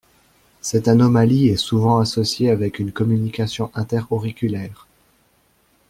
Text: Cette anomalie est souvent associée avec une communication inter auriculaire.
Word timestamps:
Cette 0.61 0.87
anomalie 0.87 1.49
est 1.49 1.57
souvent 1.57 1.99
associée 1.99 2.49
avec 2.49 2.79
une 2.79 2.91
communication 2.91 3.69
inter 3.75 4.01
auriculaire. 4.09 4.87